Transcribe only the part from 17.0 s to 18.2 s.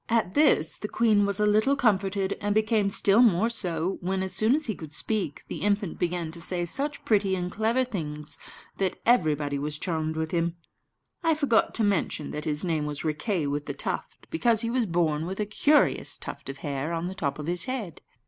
the top of his head.)